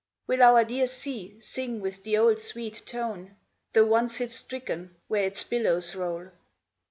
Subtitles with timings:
[0.25, 3.35] Will our dear sea sing with the old sweet tone,
[3.73, 6.29] Though one sits stricken where its billows roll?